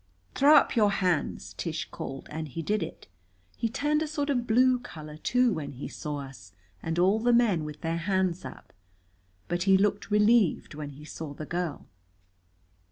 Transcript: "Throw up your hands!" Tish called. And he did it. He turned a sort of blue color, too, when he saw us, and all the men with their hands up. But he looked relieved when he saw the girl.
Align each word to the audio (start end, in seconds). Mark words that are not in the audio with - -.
"Throw 0.33 0.55
up 0.55 0.75
your 0.75 0.89
hands!" 0.89 1.53
Tish 1.59 1.87
called. 1.91 2.27
And 2.31 2.47
he 2.47 2.63
did 2.63 2.81
it. 2.81 3.05
He 3.55 3.69
turned 3.69 4.01
a 4.01 4.07
sort 4.07 4.31
of 4.31 4.47
blue 4.47 4.79
color, 4.79 5.15
too, 5.15 5.53
when 5.53 5.73
he 5.73 5.87
saw 5.87 6.21
us, 6.21 6.53
and 6.81 6.97
all 6.97 7.19
the 7.19 7.31
men 7.31 7.65
with 7.65 7.81
their 7.81 7.97
hands 7.97 8.43
up. 8.43 8.73
But 9.47 9.61
he 9.69 9.77
looked 9.77 10.09
relieved 10.09 10.73
when 10.73 10.89
he 10.89 11.05
saw 11.05 11.35
the 11.35 11.45
girl. 11.45 11.85